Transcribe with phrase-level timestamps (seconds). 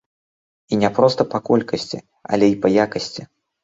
[0.71, 2.03] І не проста па колькасці,
[2.35, 3.33] але і па якасці.